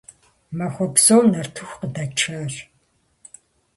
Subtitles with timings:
[0.57, 2.53] Махуэ псом нартыху къыдачащ.